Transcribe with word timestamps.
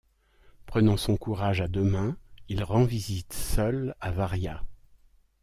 Prenant 0.65 0.97
son 0.97 1.15
courage 1.15 1.61
à 1.61 1.67
deux 1.67 1.83
mains, 1.83 2.17
il 2.49 2.63
rend 2.63 2.85
visite 2.85 3.33
seul 3.33 3.93
à 3.99 4.09
Varia. 4.09 4.63